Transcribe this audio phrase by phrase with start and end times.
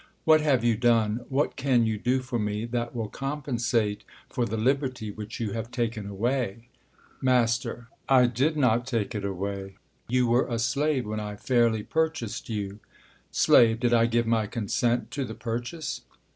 [0.25, 4.57] What have you done, what can you do for me, that will compensate for the
[4.57, 6.69] liberty which you have taken away?
[7.21, 7.67] Mast.
[8.09, 9.75] I did not take it away*
[10.07, 12.79] You were a slave when I fairly purchased you»
[13.29, 13.79] Slave.
[13.81, 16.01] Did I give my consent to the purchase